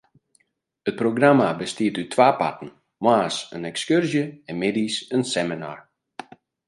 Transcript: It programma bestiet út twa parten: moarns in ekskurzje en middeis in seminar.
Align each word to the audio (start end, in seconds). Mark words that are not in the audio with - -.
It 0.89 0.95
programma 1.01 1.49
bestiet 1.59 1.99
út 2.01 2.09
twa 2.13 2.29
parten: 2.41 2.69
moarns 3.03 3.37
in 3.55 3.67
ekskurzje 3.71 4.23
en 4.49 4.55
middeis 4.61 4.95
in 5.15 5.23
seminar. 5.33 5.79